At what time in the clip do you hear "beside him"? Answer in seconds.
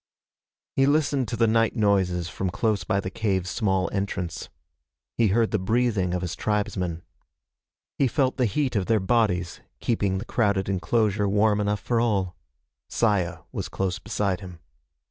13.99-14.59